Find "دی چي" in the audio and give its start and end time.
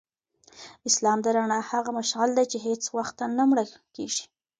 2.37-2.57